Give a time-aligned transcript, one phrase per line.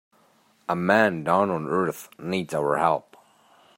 [0.67, 3.15] A man down on earth needs our help.